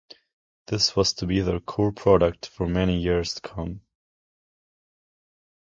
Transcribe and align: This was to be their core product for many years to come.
This 0.65 0.95
was 0.95 1.13
to 1.13 1.27
be 1.27 1.41
their 1.41 1.59
core 1.59 1.91
product 1.91 2.47
for 2.47 2.65
many 2.67 2.97
years 2.97 3.35
to 3.35 3.41
come. 3.41 3.81